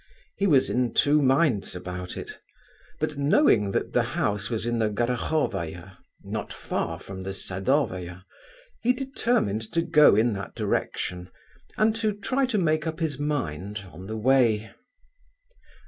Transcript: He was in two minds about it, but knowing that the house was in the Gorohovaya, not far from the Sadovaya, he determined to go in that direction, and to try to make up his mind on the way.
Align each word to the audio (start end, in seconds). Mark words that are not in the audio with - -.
He 0.35 0.47
was 0.47 0.67
in 0.71 0.95
two 0.95 1.21
minds 1.21 1.75
about 1.75 2.17
it, 2.17 2.39
but 2.99 3.19
knowing 3.19 3.69
that 3.69 3.93
the 3.93 4.01
house 4.17 4.49
was 4.49 4.65
in 4.65 4.79
the 4.79 4.89
Gorohovaya, 4.89 5.97
not 6.23 6.51
far 6.51 6.99
from 6.99 7.21
the 7.21 7.33
Sadovaya, 7.35 8.23
he 8.81 8.93
determined 8.93 9.61
to 9.73 9.83
go 9.83 10.15
in 10.15 10.33
that 10.33 10.55
direction, 10.55 11.29
and 11.77 11.95
to 11.97 12.13
try 12.15 12.47
to 12.47 12.57
make 12.57 12.87
up 12.87 12.99
his 12.99 13.19
mind 13.19 13.85
on 13.91 14.07
the 14.07 14.17
way. 14.17 14.73